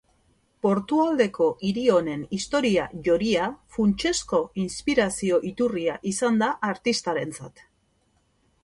Portualdeko 0.65 1.49
hiri 1.67 1.83
honen 1.97 2.23
historia 2.37 2.87
joria 3.09 3.51
funtsezko 3.77 4.41
inspirazio 4.65 5.41
iturria 5.53 6.03
izan 6.15 6.43
da 6.45 6.51
artistarentzat. 6.73 7.67